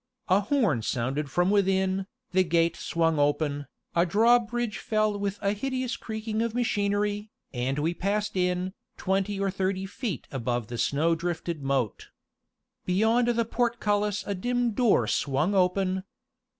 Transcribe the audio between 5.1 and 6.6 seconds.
with a hideous creaking of